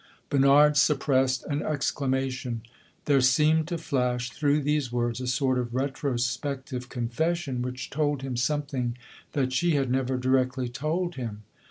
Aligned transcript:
Bernard 0.31 0.77
suppressed 0.77 1.43
an 1.45 1.61
exclamation. 1.61 2.63
There 3.05 3.21
seemed 3.21 3.67
to 3.67 3.77
flash 3.77 4.31
through 4.31 4.61
these 4.63 4.91
words 4.91 5.21
a 5.21 5.27
sort 5.27 5.59
of 5.59 5.75
retrospective 5.75 6.89
confession 6.89 7.61
which 7.61 7.91
told 7.91 8.23
him 8.23 8.35
something 8.35 8.97
that 9.33 9.53
she 9.53 9.75
had 9.75 9.91
never 9.91 10.17
directly 10.17 10.69
told 10.69 11.17
him. 11.17 11.43